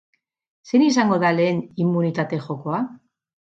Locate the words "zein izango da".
0.69-1.31